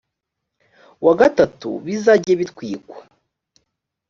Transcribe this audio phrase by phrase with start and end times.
[1.05, 2.97] wa gatatu bizajye bitwikwa